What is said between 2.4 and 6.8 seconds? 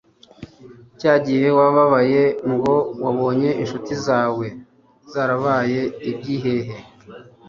ngo wabonye inshuti zawe zarabaye ibyihehe